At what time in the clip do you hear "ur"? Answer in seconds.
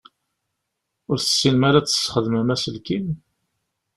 1.09-1.17